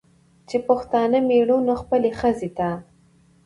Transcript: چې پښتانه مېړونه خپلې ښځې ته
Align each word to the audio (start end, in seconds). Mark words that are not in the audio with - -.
چې 0.49 0.57
پښتانه 0.67 1.17
مېړونه 1.29 1.73
خپلې 1.81 2.09
ښځې 2.19 2.49
ته 2.57 2.69